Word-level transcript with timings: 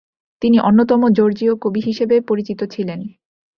তিনি 0.41 0.57
অন্যতম 0.59 1.01
জর্জীয় 1.09 1.53
কবি 1.55 1.81
হিসেবে 1.81 2.15
পরিচিত 2.21 2.59
ছিলেন। 2.63 2.99